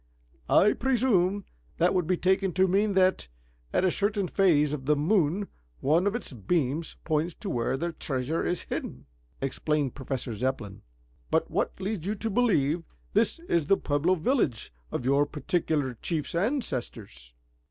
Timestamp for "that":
1.77-1.93, 2.93-3.27